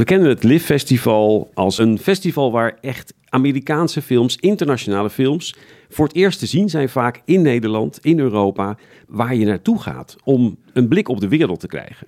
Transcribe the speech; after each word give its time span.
We 0.00 0.06
kennen 0.06 0.28
het 0.28 0.42
LIV 0.42 0.64
Festival 0.64 1.50
als 1.54 1.78
een 1.78 1.98
festival 1.98 2.52
waar 2.52 2.78
echt 2.80 3.14
Amerikaanse 3.28 4.02
films, 4.02 4.36
internationale 4.36 5.10
films, 5.10 5.54
voor 5.88 6.06
het 6.06 6.16
eerst 6.16 6.38
te 6.38 6.46
zien 6.46 6.68
zijn 6.68 6.88
vaak 6.88 7.22
in 7.24 7.42
Nederland, 7.42 7.98
in 8.02 8.18
Europa, 8.18 8.76
waar 9.08 9.34
je 9.34 9.44
naartoe 9.44 9.80
gaat 9.80 10.16
om 10.24 10.58
een 10.72 10.88
blik 10.88 11.08
op 11.08 11.20
de 11.20 11.28
wereld 11.28 11.60
te 11.60 11.66
krijgen. 11.66 12.06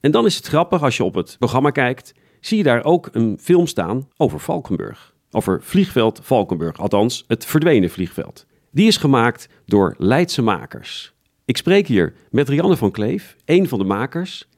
En 0.00 0.10
dan 0.10 0.26
is 0.26 0.36
het 0.36 0.46
grappig 0.46 0.82
als 0.82 0.96
je 0.96 1.04
op 1.04 1.14
het 1.14 1.36
programma 1.38 1.70
kijkt, 1.70 2.14
zie 2.40 2.56
je 2.56 2.62
daar 2.62 2.84
ook 2.84 3.08
een 3.12 3.38
film 3.40 3.66
staan 3.66 4.08
over 4.16 4.40
Valkenburg. 4.40 5.14
Over 5.30 5.62
vliegveld 5.62 6.20
Valkenburg, 6.22 6.78
althans 6.78 7.24
het 7.26 7.46
verdwenen 7.46 7.90
vliegveld. 7.90 8.46
Die 8.70 8.86
is 8.86 8.96
gemaakt 8.96 9.48
door 9.66 9.94
Leidse 9.98 10.42
makers. 10.42 11.12
Ik 11.44 11.56
spreek 11.56 11.86
hier 11.86 12.14
met 12.30 12.48
Rianne 12.48 12.76
van 12.76 12.90
Kleef, 12.90 13.36
een 13.44 13.68
van 13.68 13.78
de 13.78 13.84
makers. 13.84 14.48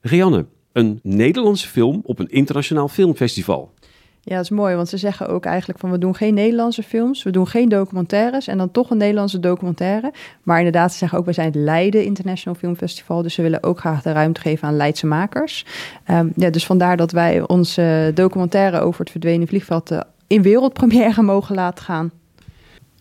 Rianne, 0.00 0.46
een 0.76 1.00
Nederlandse 1.02 1.68
film 1.68 2.00
op 2.04 2.18
een 2.18 2.28
internationaal 2.28 2.88
filmfestival. 2.88 3.72
Ja, 4.20 4.34
dat 4.34 4.44
is 4.44 4.50
mooi, 4.50 4.74
want 4.74 4.88
ze 4.88 4.96
zeggen 4.96 5.28
ook 5.28 5.44
eigenlijk 5.44 5.78
van 5.78 5.90
we 5.90 5.98
doen 5.98 6.14
geen 6.14 6.34
Nederlandse 6.34 6.82
films, 6.82 7.22
we 7.22 7.30
doen 7.30 7.46
geen 7.46 7.68
documentaires 7.68 8.46
en 8.46 8.58
dan 8.58 8.70
toch 8.70 8.90
een 8.90 8.96
Nederlandse 8.96 9.40
documentaire. 9.40 10.12
Maar 10.42 10.58
inderdaad, 10.58 10.92
ze 10.92 10.98
zeggen 10.98 11.18
ook, 11.18 11.24
wij 11.24 11.34
zijn 11.34 11.46
het 11.46 11.56
Leiden 11.56 12.04
International 12.04 12.58
Film 12.58 12.76
Festival, 12.76 13.22
dus 13.22 13.34
ze 13.34 13.42
willen 13.42 13.62
ook 13.62 13.78
graag 13.78 14.02
de 14.02 14.12
ruimte 14.12 14.40
geven 14.40 14.68
aan 14.68 14.76
Leidse 14.76 15.06
makers. 15.06 15.64
Um, 16.10 16.32
ja, 16.36 16.50
dus 16.50 16.66
vandaar 16.66 16.96
dat 16.96 17.12
wij 17.12 17.48
onze 17.48 18.10
documentaire 18.14 18.80
over 18.80 19.00
het 19.00 19.10
verdwenen 19.10 19.48
vliegveld 19.48 19.90
uh, 19.90 20.00
in 20.26 20.42
wereldpremière 20.42 21.22
mogen 21.32 21.54
laten 21.54 21.84
gaan. 21.84 22.10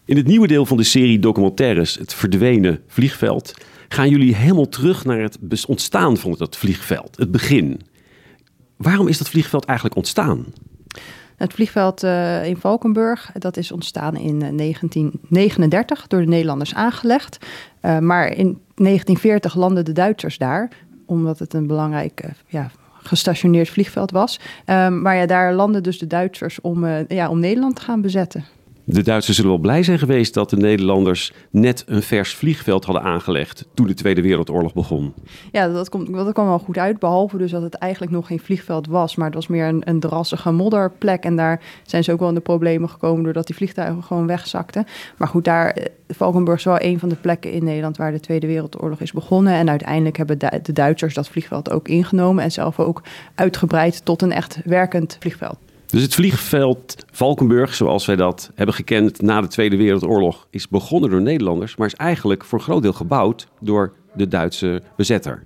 In 0.05 0.17
het 0.17 0.27
nieuwe 0.27 0.47
deel 0.47 0.65
van 0.65 0.77
de 0.77 0.83
serie 0.83 1.19
documentaires, 1.19 1.95
het 1.95 2.13
verdwenen 2.13 2.79
vliegveld, 2.87 3.53
gaan 3.87 4.09
jullie 4.09 4.35
helemaal 4.35 4.69
terug 4.69 5.05
naar 5.05 5.19
het 5.19 5.65
ontstaan 5.67 6.17
van 6.17 6.35
dat 6.37 6.57
vliegveld, 6.57 7.17
het 7.17 7.31
begin. 7.31 7.81
Waarom 8.75 9.07
is 9.07 9.17
dat 9.17 9.29
vliegveld 9.29 9.65
eigenlijk 9.65 9.97
ontstaan? 9.97 10.45
Het 11.35 11.53
vliegveld 11.53 12.03
uh, 12.03 12.45
in 12.45 12.57
Valkenburg, 12.57 13.31
dat 13.33 13.57
is 13.57 13.71
ontstaan 13.71 14.15
in 14.15 14.39
1939 14.39 16.01
eh, 16.01 16.07
door 16.07 16.19
de 16.19 16.27
Nederlanders 16.27 16.73
aangelegd. 16.73 17.37
Uh, 17.81 17.99
maar 17.99 18.27
in 18.27 18.59
1940 18.75 19.55
landden 19.55 19.85
de 19.85 19.91
Duitsers 19.91 20.37
daar, 20.37 20.69
omdat 21.05 21.39
het 21.39 21.53
een 21.53 21.67
belangrijk 21.67 22.25
ja, 22.47 22.71
gestationeerd 23.03 23.69
vliegveld 23.69 24.11
was. 24.11 24.39
Uh, 24.65 24.89
maar 24.89 25.15
ja, 25.15 25.25
daar 25.25 25.53
landden 25.53 25.83
dus 25.83 25.99
de 25.99 26.07
Duitsers 26.07 26.61
om, 26.61 26.85
ja, 27.07 27.29
om 27.29 27.39
Nederland 27.39 27.75
te 27.75 27.81
gaan 27.81 28.01
bezetten. 28.01 28.45
De 28.87 29.03
Duitsers 29.03 29.35
zullen 29.35 29.51
wel 29.51 29.61
blij 29.61 29.83
zijn 29.83 29.99
geweest 29.99 30.33
dat 30.33 30.49
de 30.49 30.57
Nederlanders 30.57 31.33
net 31.49 31.83
een 31.87 32.01
vers 32.01 32.33
vliegveld 32.33 32.85
hadden 32.85 33.03
aangelegd 33.03 33.65
toen 33.73 33.87
de 33.87 33.93
Tweede 33.93 34.21
Wereldoorlog 34.21 34.73
begon. 34.73 35.13
Ja, 35.51 35.67
dat, 35.67 35.89
komt, 35.89 36.13
dat 36.13 36.33
kwam 36.33 36.47
wel 36.47 36.59
goed 36.59 36.77
uit, 36.77 36.99
behalve 36.99 37.37
dus 37.37 37.51
dat 37.51 37.61
het 37.61 37.73
eigenlijk 37.73 38.11
nog 38.11 38.27
geen 38.27 38.39
vliegveld 38.39 38.87
was, 38.87 39.15
maar 39.15 39.25
het 39.25 39.35
was 39.35 39.47
meer 39.47 39.67
een, 39.67 39.81
een 39.85 39.99
drassige 39.99 40.51
modderplek. 40.51 41.23
En 41.23 41.35
daar 41.35 41.61
zijn 41.83 42.03
ze 42.03 42.11
ook 42.11 42.19
wel 42.19 42.29
in 42.29 42.35
de 42.35 42.41
problemen 42.41 42.89
gekomen 42.89 43.23
doordat 43.23 43.47
die 43.47 43.55
vliegtuigen 43.55 44.03
gewoon 44.03 44.27
wegzakten. 44.27 44.85
Maar 45.17 45.27
goed, 45.27 45.43
daar, 45.43 45.69
eh, 45.69 45.85
Valkenburg 46.07 46.57
is 46.57 46.65
wel 46.65 46.81
een 46.81 46.99
van 46.99 47.09
de 47.09 47.15
plekken 47.15 47.51
in 47.51 47.63
Nederland 47.63 47.97
waar 47.97 48.11
de 48.11 48.19
Tweede 48.19 48.47
Wereldoorlog 48.47 48.99
is 48.99 49.11
begonnen. 49.11 49.53
En 49.53 49.69
uiteindelijk 49.69 50.17
hebben 50.17 50.39
de 50.39 50.73
Duitsers 50.73 51.13
dat 51.13 51.27
vliegveld 51.27 51.71
ook 51.71 51.87
ingenomen 51.87 52.43
en 52.43 52.51
zelf 52.51 52.79
ook 52.79 53.01
uitgebreid 53.35 54.05
tot 54.05 54.21
een 54.21 54.31
echt 54.31 54.59
werkend 54.65 55.17
vliegveld. 55.19 55.57
Dus 55.85 56.01
het 56.01 56.13
vliegveld 56.13 57.05
Valkenburg, 57.11 57.73
zoals 57.73 58.05
wij 58.05 58.15
dat 58.15 58.51
hebben 58.55 58.75
gekend 58.75 59.21
na 59.21 59.41
de 59.41 59.47
Tweede 59.47 59.77
Wereldoorlog, 59.77 60.47
is 60.49 60.67
begonnen 60.67 61.09
door 61.09 61.21
Nederlanders, 61.21 61.75
maar 61.75 61.87
is 61.87 61.93
eigenlijk 61.93 62.45
voor 62.45 62.59
een 62.59 62.65
groot 62.65 62.81
deel 62.81 62.93
gebouwd 62.93 63.47
door 63.59 63.93
de 64.13 64.27
Duitse 64.27 64.81
bezetter. 64.95 65.43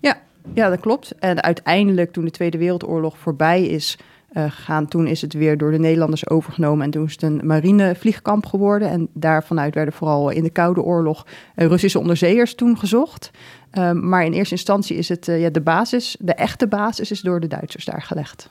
Ja, 0.00 0.18
ja 0.54 0.68
dat 0.68 0.80
klopt. 0.80 1.14
En 1.18 1.42
uiteindelijk, 1.42 2.12
toen 2.12 2.24
de 2.24 2.30
Tweede 2.30 2.58
Wereldoorlog 2.58 3.18
voorbij 3.18 3.66
is 3.66 3.98
uh, 4.32 4.44
gegaan, 4.50 4.88
toen 4.88 5.06
is 5.06 5.20
het 5.20 5.32
weer 5.32 5.58
door 5.58 5.70
de 5.70 5.78
Nederlanders 5.78 6.28
overgenomen 6.30 6.84
en 6.84 6.90
toen 6.90 7.04
is 7.04 7.12
het 7.12 7.22
een 7.22 7.40
marinevliegkamp 7.44 8.46
geworden. 8.46 8.88
En 8.88 9.08
daarvanuit 9.14 9.74
werden 9.74 9.94
vooral 9.94 10.30
in 10.30 10.42
de 10.42 10.50
Koude 10.50 10.82
Oorlog 10.82 11.26
uh, 11.56 11.66
Russische 11.66 11.98
onderzeeërs 11.98 12.54
toen 12.54 12.78
gezocht. 12.78 13.30
Uh, 13.72 13.92
maar 13.92 14.24
in 14.24 14.32
eerste 14.32 14.54
instantie 14.54 14.96
is 14.96 15.08
het 15.08 15.26
ja, 15.26 15.50
de 15.50 15.60
basis, 15.60 16.16
de 16.20 16.34
echte 16.34 16.66
basis, 16.66 17.10
is 17.10 17.20
door 17.20 17.40
de 17.40 17.46
Duitsers 17.46 17.84
daar 17.84 18.02
gelegd. 18.02 18.50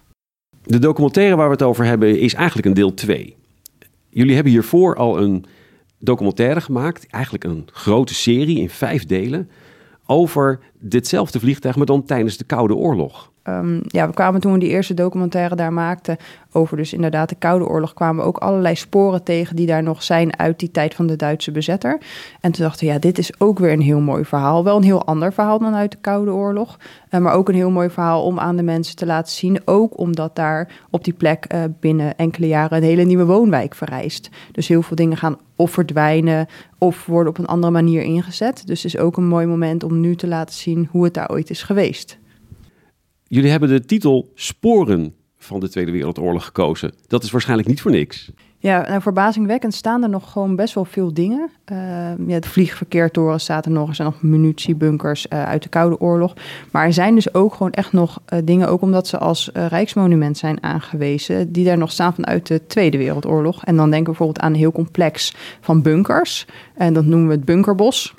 De 0.68 0.80
documentaire 0.80 1.36
waar 1.36 1.46
we 1.46 1.52
het 1.52 1.62
over 1.62 1.86
hebben 1.86 2.20
is 2.20 2.34
eigenlijk 2.34 2.68
een 2.68 2.74
deel 2.74 2.94
2. 2.94 3.36
Jullie 4.10 4.34
hebben 4.34 4.52
hiervoor 4.52 4.96
al 4.96 5.22
een 5.22 5.46
documentaire 6.00 6.62
gemaakt, 6.62 7.08
eigenlijk 7.10 7.44
een 7.44 7.68
grote 7.72 8.14
serie 8.14 8.60
in 8.60 8.70
vijf 8.70 9.06
delen, 9.06 9.50
over 10.06 10.60
ditzelfde 10.88 11.40
vliegtuig, 11.40 11.76
maar 11.76 11.86
dan 11.86 12.06
tijdens 12.06 12.38
de 12.38 12.44
Koude 12.44 12.76
Oorlog. 12.76 13.32
Um, 13.50 13.82
ja, 13.88 14.08
we 14.08 14.14
kwamen 14.14 14.42
toen 14.42 14.54
we 14.54 14.60
die 14.60 14.70
eerste 14.70 14.94
documentaire 14.94 15.56
daar 15.56 15.74
maakten 15.74 16.18
over 16.52 16.78
dus 16.78 16.94
inderdaad 16.94 17.30
de 17.30 17.36
Koude 17.36 17.66
Oorlog, 17.66 17.94
kwamen 17.94 18.22
we 18.22 18.28
ook 18.28 18.38
allerlei 18.38 18.76
sporen 18.76 19.24
tegen 19.24 19.56
die 19.56 19.66
daar 19.66 19.84
nog 19.84 20.04
zijn 20.04 20.40
uit 20.40 20.60
die 20.60 20.72
tijd 20.72 20.96
van 20.96 21.08
de 21.08 21.16
Duitse 21.16 21.52
bezetter. 21.52 22.00
En 22.42 22.52
toen 22.52 22.64
dachten 22.66 22.88
we, 22.88 22.94
ja, 22.94 23.00
dit 23.00 23.18
is 23.18 23.40
ook 23.40 23.60
weer 23.60 23.72
een 23.72 23.82
heel 23.82 24.00
mooi 24.00 24.26
verhaal. 24.26 24.64
Wel 24.64 24.78
een 24.78 24.84
heel 24.84 25.06
ander 25.06 25.34
verhaal 25.34 25.60
dan 25.60 25.76
uit 25.76 25.92
de 25.92 25.98
Koude 26.02 26.32
Oorlog, 26.32 26.78
uh, 27.12 27.20
maar 27.20 27.34
ook 27.34 27.50
een 27.50 27.56
heel 27.56 27.72
mooi 27.72 27.90
verhaal 27.90 28.24
om 28.24 28.40
aan 28.40 28.56
de 28.56 28.64
mensen 28.64 28.96
te 28.96 29.06
laten 29.06 29.34
zien. 29.34 29.60
Ook 29.66 30.00
omdat 30.00 30.36
daar 30.36 30.70
op 30.90 31.04
die 31.04 31.14
plek 31.14 31.54
uh, 31.54 31.64
binnen 31.80 32.16
enkele 32.16 32.48
jaren 32.48 32.78
een 32.78 32.84
hele 32.84 33.04
nieuwe 33.04 33.26
woonwijk 33.26 33.76
verrijst. 33.76 34.30
Dus 34.52 34.68
heel 34.68 34.82
veel 34.82 34.96
dingen 34.96 35.18
gaan 35.18 35.38
of 35.56 35.72
verdwijnen 35.72 36.48
of 36.78 37.06
worden 37.06 37.32
op 37.32 37.38
een 37.38 37.46
andere 37.46 37.74
manier 37.74 38.02
ingezet. 38.02 38.68
Dus 38.68 38.84
het 38.84 38.94
is 38.94 39.00
ook 39.00 39.18
een 39.18 39.28
mooi 39.28 39.46
moment 39.46 39.84
om 39.84 40.00
nu 40.00 40.16
te 40.16 40.28
laten 40.28 40.56
zien 40.56 40.77
hoe 40.86 41.04
het 41.04 41.14
daar 41.14 41.30
ooit 41.30 41.50
is 41.50 41.64
geweest. 41.64 42.18
Jullie 43.28 43.50
hebben 43.50 43.70
de 43.70 43.86
titel 43.86 44.32
Sporen 44.36 45.14
van 45.38 45.60
de 45.60 45.70
Tweede 45.70 45.92
Wereldoorlog 45.92 46.46
gekozen. 46.46 46.94
Dat 47.08 47.24
is 47.24 47.32
waarschijnlijk 47.32 47.70
niet 47.70 47.82
voor 47.82 47.92
niks. 47.92 48.32
Ja, 48.60 48.88
nou, 48.88 49.02
verbazingwekkend 49.02 49.74
staan 49.74 50.04
er 50.04 50.10
nog 50.10 50.32
gewoon 50.32 50.56
best 50.56 50.74
wel 50.74 50.86
veel 50.86 51.14
dingen. 51.14 51.50
Uh, 51.72 51.78
ja, 52.28 52.34
het 52.34 52.48
vliegverkeertoren 52.48 53.40
staat 53.40 53.66
er 53.66 53.72
nog. 53.72 53.90
Er 53.90 53.96
zijn 53.96 54.08
nog 54.08 54.22
munitiebunkers 54.22 55.26
uh, 55.30 55.44
uit 55.44 55.64
de 55.64 55.70
Koude 55.70 56.00
Oorlog. 56.00 56.34
Maar 56.72 56.86
er 56.86 56.94
zijn 56.94 57.16
dus 57.16 57.34
ook 57.34 57.54
gewoon 57.54 57.72
echt 57.72 57.94
nog 57.94 58.20
uh, 58.34 58.40
dingen, 58.44 58.70
ook 58.70 58.82
omdat 58.82 59.08
ze 59.08 59.18
als 59.18 59.50
rijksmonument 59.54 60.38
zijn 60.38 60.64
aangewezen, 60.64 61.52
die 61.52 61.66
daar 61.66 61.78
nog 61.78 61.92
staan 61.92 62.14
vanuit 62.14 62.48
de 62.48 62.66
Tweede 62.68 62.98
Wereldoorlog. 62.98 63.66
En 63.66 63.76
dan 63.76 63.90
denken 63.90 64.00
we 64.00 64.18
bijvoorbeeld 64.18 64.40
aan 64.40 64.52
een 64.52 64.60
heel 64.60 64.72
complex 64.72 65.36
van 65.62 65.82
bunkers. 65.82 66.46
En 66.76 66.94
dat 66.94 67.06
noemen 67.06 67.28
we 67.28 67.34
het 67.34 67.46
bunkerbos. 67.46 68.16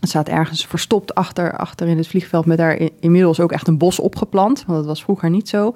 Het 0.00 0.08
staat 0.08 0.28
ergens 0.28 0.66
verstopt 0.66 1.14
achter, 1.14 1.56
achter 1.56 1.88
in 1.88 1.96
het 1.96 2.06
vliegveld 2.06 2.46
met 2.46 2.58
daar 2.58 2.80
inmiddels 3.00 3.40
ook 3.40 3.52
echt 3.52 3.68
een 3.68 3.78
bos 3.78 3.98
opgeplant. 3.98 4.64
Want 4.66 4.78
dat 4.78 4.86
was 4.86 5.02
vroeger 5.02 5.30
niet 5.30 5.48
zo. 5.48 5.72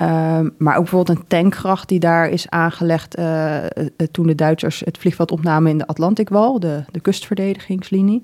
Uh, 0.00 0.40
maar 0.58 0.76
ook 0.76 0.82
bijvoorbeeld 0.82 1.18
een 1.18 1.24
tankgracht 1.26 1.88
die 1.88 2.00
daar 2.00 2.28
is 2.28 2.48
aangelegd 2.48 3.18
uh, 3.18 3.56
toen 4.10 4.26
de 4.26 4.34
Duitsers 4.34 4.82
het 4.84 4.98
vliegveld 4.98 5.30
opnamen 5.30 5.70
in 5.70 5.78
de 5.78 5.86
Atlantikwal, 5.86 6.60
de, 6.60 6.84
de 6.90 7.00
kustverdedigingslinie. 7.00 8.20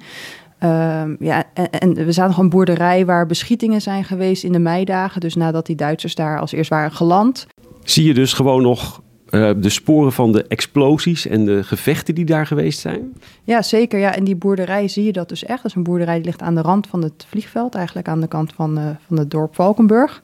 Uh, 0.62 1.02
ja, 1.18 1.44
en, 1.54 1.70
en, 1.70 1.94
we 1.94 2.12
zaten 2.12 2.30
nog 2.30 2.40
een 2.40 2.48
boerderij 2.48 3.06
waar 3.06 3.26
beschietingen 3.26 3.80
zijn 3.80 4.04
geweest 4.04 4.44
in 4.44 4.52
de 4.52 4.58
meidagen. 4.58 5.20
Dus 5.20 5.34
nadat 5.34 5.66
die 5.66 5.76
Duitsers 5.76 6.14
daar 6.14 6.40
als 6.40 6.52
eerst 6.52 6.70
waren 6.70 6.92
geland. 6.92 7.46
Zie 7.84 8.04
je 8.04 8.14
dus 8.14 8.32
gewoon 8.32 8.62
nog 8.62 9.02
uh, 9.36 9.50
de 9.56 9.68
sporen 9.68 10.12
van 10.12 10.32
de 10.32 10.42
explosies 10.42 11.26
en 11.26 11.44
de 11.44 11.64
gevechten 11.64 12.14
die 12.14 12.24
daar 12.24 12.46
geweest 12.46 12.78
zijn? 12.78 13.12
Ja, 13.44 13.62
zeker. 13.62 13.98
Ja, 13.98 14.14
in 14.14 14.24
die 14.24 14.36
boerderij 14.36 14.88
zie 14.88 15.04
je 15.04 15.12
dat 15.12 15.28
dus 15.28 15.44
echt. 15.44 15.62
Dat 15.62 15.70
is 15.70 15.76
een 15.76 15.82
boerderij 15.82 16.14
die 16.14 16.24
ligt 16.24 16.42
aan 16.42 16.54
de 16.54 16.60
rand 16.60 16.86
van 16.86 17.02
het 17.02 17.26
vliegveld, 17.28 17.74
eigenlijk 17.74 18.08
aan 18.08 18.20
de 18.20 18.28
kant 18.28 18.52
van, 18.52 18.78
uh, 18.78 18.84
van 19.06 19.18
het 19.18 19.30
dorp 19.30 19.54
Valkenburg. 19.54 20.22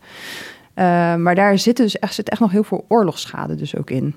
Uh, 0.74 0.84
maar 1.16 1.34
daar 1.34 1.58
zit 1.58 1.76
dus 1.76 1.98
echt, 1.98 2.14
zit 2.14 2.28
echt 2.28 2.40
nog 2.40 2.50
heel 2.50 2.64
veel 2.64 2.84
oorlogsschade 2.88 3.54
dus 3.54 3.76
ook 3.76 3.90
in. 3.90 4.14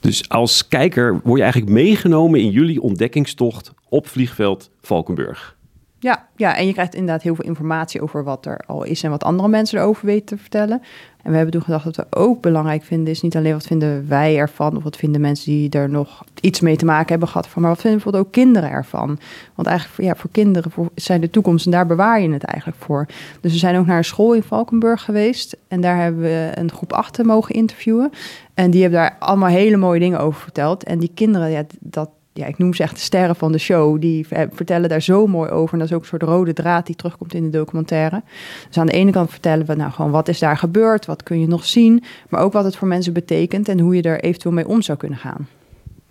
Dus 0.00 0.28
als 0.28 0.68
kijker 0.68 1.20
word 1.24 1.36
je 1.36 1.42
eigenlijk 1.42 1.72
meegenomen 1.72 2.40
in 2.40 2.50
jullie 2.50 2.82
ontdekkingstocht 2.82 3.72
op 3.88 4.06
vliegveld 4.06 4.70
Valkenburg. 4.80 5.56
Ja, 6.00 6.26
ja, 6.36 6.56
en 6.56 6.66
je 6.66 6.72
krijgt 6.72 6.94
inderdaad 6.94 7.22
heel 7.22 7.34
veel 7.34 7.44
informatie 7.44 8.02
over 8.02 8.24
wat 8.24 8.46
er 8.46 8.60
al 8.66 8.84
is 8.84 9.02
en 9.02 9.10
wat 9.10 9.24
andere 9.24 9.48
mensen 9.48 9.78
erover 9.78 10.06
weten 10.06 10.26
te 10.26 10.38
vertellen. 10.38 10.82
En 11.22 11.30
we 11.30 11.36
hebben 11.36 11.54
toen 11.54 11.62
gedacht 11.62 11.84
dat 11.84 11.96
we 11.96 12.06
ook 12.10 12.40
belangrijk 12.40 12.82
vinden, 12.82 13.12
is 13.12 13.22
niet 13.22 13.36
alleen 13.36 13.52
wat 13.52 13.66
vinden 13.66 14.08
wij 14.08 14.36
ervan, 14.36 14.76
of 14.76 14.82
wat 14.82 14.96
vinden 14.96 15.20
mensen 15.20 15.52
die 15.52 15.70
er 15.70 15.88
nog 15.88 16.24
iets 16.40 16.60
mee 16.60 16.76
te 16.76 16.84
maken 16.84 17.08
hebben 17.08 17.28
gehad 17.28 17.48
van, 17.48 17.62
maar 17.62 17.70
wat 17.70 17.80
vinden 17.80 18.00
bijvoorbeeld 18.00 18.26
ook 18.26 18.42
kinderen 18.42 18.70
ervan. 18.70 19.18
Want 19.54 19.68
eigenlijk 19.68 20.08
ja, 20.08 20.14
voor 20.14 20.30
kinderen 20.30 20.72
zijn 20.94 21.20
de 21.20 21.30
toekomst 21.30 21.64
en 21.64 21.70
daar 21.70 21.86
bewaar 21.86 22.20
je 22.20 22.32
het 22.32 22.44
eigenlijk 22.44 22.82
voor. 22.82 23.06
Dus 23.40 23.52
we 23.52 23.58
zijn 23.58 23.76
ook 23.76 23.86
naar 23.86 23.96
een 23.96 24.04
school 24.04 24.34
in 24.34 24.42
Valkenburg 24.42 25.02
geweest 25.04 25.56
en 25.68 25.80
daar 25.80 26.02
hebben 26.02 26.22
we 26.22 26.50
een 26.54 26.72
groep 26.72 26.92
8 26.92 27.24
mogen 27.24 27.54
interviewen. 27.54 28.10
En 28.54 28.70
die 28.70 28.82
hebben 28.82 29.00
daar 29.00 29.16
allemaal 29.18 29.48
hele 29.48 29.76
mooie 29.76 30.00
dingen 30.00 30.20
over 30.20 30.40
verteld. 30.40 30.84
En 30.84 30.98
die 30.98 31.10
kinderen, 31.14 31.50
ja, 31.50 31.64
dat, 31.80 32.10
ja, 32.38 32.46
ik 32.46 32.58
noem 32.58 32.74
ze 32.74 32.82
echt 32.82 32.94
de 32.94 33.00
sterren 33.00 33.36
van 33.36 33.52
de 33.52 33.58
show. 33.58 34.00
Die 34.00 34.26
vertellen 34.28 34.88
daar 34.88 35.02
zo 35.02 35.26
mooi 35.26 35.50
over. 35.50 35.72
En 35.72 35.78
dat 35.78 35.88
is 35.88 35.94
ook 35.94 36.00
een 36.00 36.08
soort 36.08 36.22
rode 36.22 36.52
draad 36.52 36.86
die 36.86 36.96
terugkomt 36.96 37.34
in 37.34 37.42
de 37.42 37.50
documentaire. 37.50 38.22
Dus 38.66 38.78
aan 38.78 38.86
de 38.86 38.92
ene 38.92 39.10
kant 39.10 39.30
vertellen 39.30 39.66
we 39.66 39.74
nou 39.74 39.90
gewoon 39.92 40.10
wat 40.10 40.28
is 40.28 40.38
daar 40.38 40.56
gebeurd, 40.56 41.06
wat 41.06 41.22
kun 41.22 41.40
je 41.40 41.46
nog 41.46 41.64
zien, 41.64 42.04
maar 42.28 42.40
ook 42.40 42.52
wat 42.52 42.64
het 42.64 42.76
voor 42.76 42.88
mensen 42.88 43.12
betekent 43.12 43.68
en 43.68 43.80
hoe 43.80 43.94
je 43.96 44.02
er 44.02 44.20
eventueel 44.20 44.54
mee 44.54 44.68
om 44.68 44.82
zou 44.82 44.98
kunnen 44.98 45.18
gaan. 45.18 45.48